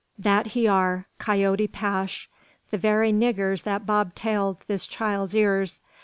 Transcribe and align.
"That 0.17 0.47
he 0.57 0.67
are, 0.67 1.05
Coyote 1.19 1.67
'Pash, 1.67 2.27
the 2.71 2.77
very 2.79 3.11
niggurs 3.13 3.61
that 3.65 3.85
bobtailed 3.85 4.63
this 4.65 4.87
child's 4.87 5.35
ears. 5.35 5.79